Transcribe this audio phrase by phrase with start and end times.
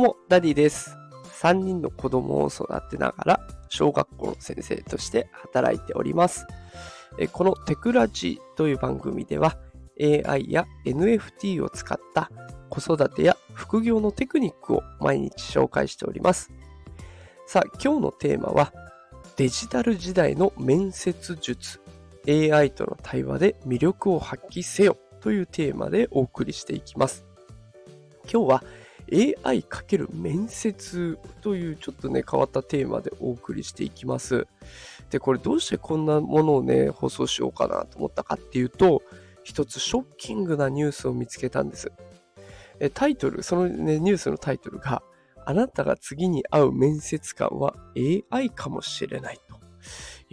[0.00, 0.96] うも、ダディです。
[1.42, 6.46] 3人の子供を育てながら、小学校の先生として働いております。
[7.32, 9.58] このテクラジという番組では、
[10.00, 12.30] AI や NFT を使った
[12.70, 16.50] 子育てや副業のテクニックを毎日紹介しております。
[17.46, 18.72] さあ、今日のテーマは、
[19.36, 21.80] デジタル時代の面接術、
[22.26, 27.26] AI との対話で魅力を発揮せよというテーマでお送りしていきます。
[28.30, 28.64] 今日は
[29.12, 34.46] AI× 面接というちょっとね変わったテーマでお送りしていきます。
[35.10, 39.02] で、これどうしてこんなものをね放送しようかなと思ったかっていうと、
[39.42, 41.92] 一つショッキングなニュースを見つけたんです。
[42.78, 45.02] えタイトル、そのねニュースのタイトルが、
[45.44, 47.74] あなたが次に会う面接官は
[48.30, 49.58] AI かもしれないと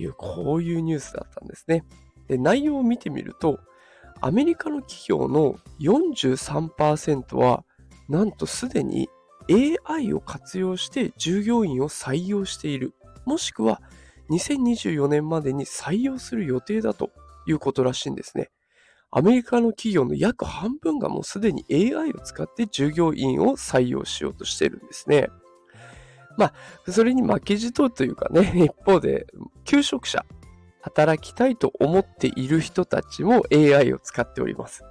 [0.02, 1.84] いう、こういうニュースだったんですね。
[2.28, 3.60] で、内容を見てみると、
[4.22, 7.64] アメリカの企業の43%は、
[8.10, 9.10] なんとすでに
[9.88, 12.94] AI を活用して従業員を採用している。
[13.26, 13.82] もしくは
[14.30, 17.12] 2024年までに採用する予定だと
[17.46, 18.50] いうことらしいんですね。
[19.10, 25.30] アメリカの企業の約半分がもうすでに AI を使って従業員を採用しようとしているんですね。
[26.38, 26.54] ま
[26.86, 29.26] あ、それに負けじとというかね、一方で、
[29.64, 30.26] 求職者、
[30.82, 34.84] 働きたいと思っている人たちも AI を使っております。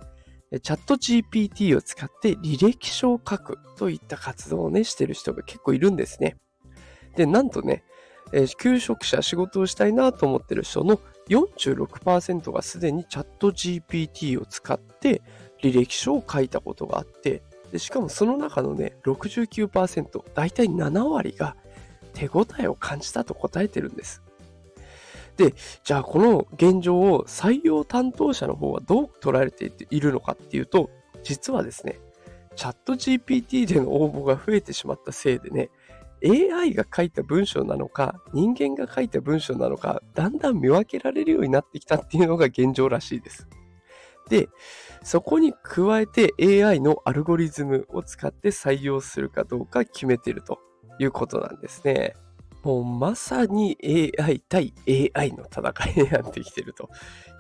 [0.51, 6.37] チャット GPT を使って履歴書を書くといった活動をね、してる人が結構いるんですね。
[7.17, 7.83] で、なんとね、
[8.33, 15.23] えー求職者仕事をしたいなと思ってる人の46%がすでにチャット GPT を使って
[15.63, 21.57] 履歴書を書いたことがあって、でしかもその中のね、69%、だいたい7割が
[22.15, 24.23] 手応えを感じたと答えてるんです。
[25.37, 30.91] で、じゃあこの現状を採用担当者の方はどう捉えているのかっていうと、
[31.23, 31.99] 実はですね、
[32.55, 35.71] チャット GPT での応募が増えてしまったせいでね、
[36.25, 43.47] AI が書いた文章なのか、人間が書いた文章なのか、だんだん見分けられるようになってきたっていうのが現状らしいです。
[44.29, 44.49] で、
[45.03, 46.33] そこに加えて
[46.65, 50.59] AI のアルゴリズムを使って採用するかどうか決めてると
[50.99, 52.15] いうことなんですね。
[52.67, 53.79] もうまさに
[54.19, 54.75] AI 対
[55.15, 56.91] AI の戦いになってきてると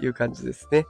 [0.00, 0.86] いう感じですね。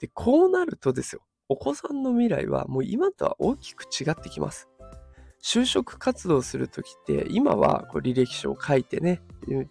[0.00, 4.68] で、こうなるとですよ、お子さんの未来はもう今とは大きく違ってきます。
[5.42, 9.22] 就職活動するときって、今はこう履歴書を書いてね、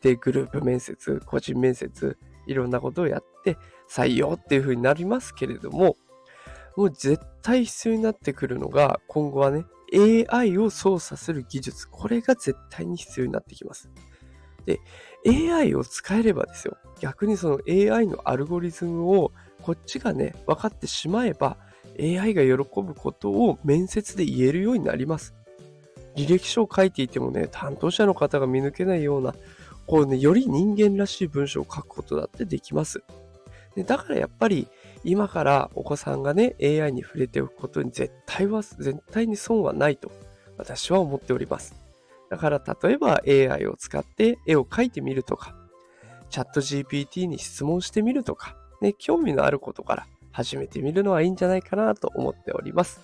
[0.01, 2.17] で、グループ面接、個人面接、
[2.47, 5.95] いろんなことをやって採用っていう風になりますけれども、
[6.75, 13.89] もう絶対必要になってくるのが、今後はね、AI を操作する技術、これが絶対に必要になってきます。
[14.65, 14.79] で、
[15.25, 21.57] AI を使えればですよ、逆にその AI のアルゴリズムをこっちがね、分かってしまえば、
[21.99, 25.33] AI が喜ぶことを面接で言えるようになります。
[26.15, 29.35] 履歴書を書いていてもね、担当者の方が見抜けないような、
[29.87, 33.03] こうね、より人間らしい文章を書くことだってできます。
[33.79, 34.67] でだからやっぱり、
[35.05, 40.11] 今からお子さんがね、AI に触れておくことに絶対は、絶対に損はないと、
[40.57, 41.75] 私は思っております。
[42.29, 45.55] だから例えば AI を使って絵を描いてみるとか、
[46.29, 52.99] チャット GPT に質問してみるとか、ね、興味のあることから始めてみるのはいいんじゃないかなと思っております。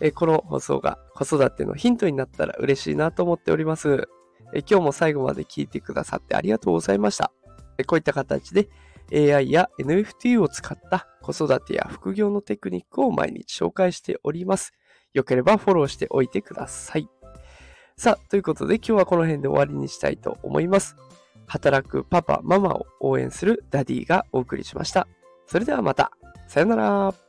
[0.00, 4.08] えこの放送が子育てのヒントになったら嬉しいなと思っております。
[4.54, 7.32] え今日も最後まで聞いてくださってありがとうございました。
[7.76, 8.70] えこういった形で
[9.12, 14.72] AI や NFT を使った子育てや副業のテクニックを毎日紹介しております。
[15.12, 17.08] よければフォローしておいてください。
[17.96, 20.96] さあ、ということで今日はこの辺で終わりにしたいと思います。
[21.46, 25.08] 働くパパ、ママを応援するダディがお送りしました。
[25.46, 26.10] それではまた。
[26.48, 27.25] さよなら。